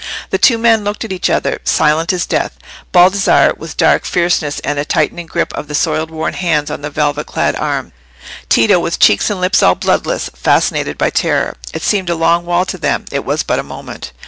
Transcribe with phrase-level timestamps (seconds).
[0.31, 2.57] The two men looked at each other, silent as death:
[2.91, 6.89] Baldassarre, with dark fierceness and a tightening grip of the soiled worn hands on the
[6.89, 7.91] velvet clad arm;
[8.49, 11.55] Tito, with cheeks and lips all bloodless, fascinated by terror.
[11.71, 14.11] It seemed a long while to them—it was but a moment.